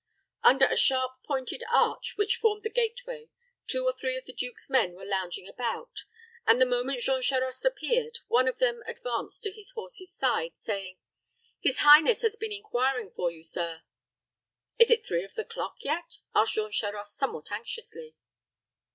Under 0.41 0.65
a 0.65 0.75
sharp 0.75 1.11
pointed 1.27 1.63
arch 1.71 2.17
which 2.17 2.35
formed 2.37 2.63
the 2.63 2.71
gateway, 2.71 3.29
two 3.67 3.85
or 3.85 3.93
three 3.93 4.17
of 4.17 4.25
the 4.25 4.33
duke's 4.33 4.67
men 4.67 4.93
were 4.93 5.05
lounging 5.05 5.47
about; 5.47 6.05
and 6.47 6.59
the 6.59 6.65
moment 6.65 7.01
Jean 7.01 7.21
Charost 7.21 7.63
appeared, 7.65 8.17
one 8.27 8.47
of 8.47 8.57
them 8.57 8.81
advanced 8.87 9.43
to 9.43 9.51
his 9.51 9.69
horse's 9.73 10.11
side, 10.11 10.57
saying, 10.57 10.97
"His 11.59 11.81
highness 11.81 12.23
has 12.23 12.35
been 12.35 12.51
inquiring 12.51 13.11
for 13.15 13.29
you, 13.29 13.43
sir." 13.43 13.83
"Is 14.79 14.89
it 14.89 15.05
three 15.05 15.23
of 15.23 15.35
the 15.35 15.45
clock 15.45 15.75
yet?" 15.83 16.17
asked 16.33 16.55
Jean 16.55 16.71
Charost, 16.71 17.15
somewhat 17.15 17.51
anxiously. 17.51 18.15